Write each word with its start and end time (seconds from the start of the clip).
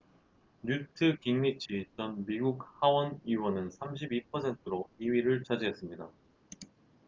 뉴트 0.63 1.17
깅리치 1.21 1.85
전 1.95 2.25
미국 2.25 2.63
하원 2.81 3.21
의원은 3.23 3.69
32%로 3.69 4.89
2위를 4.99 5.45
차지했습니다 5.45 6.09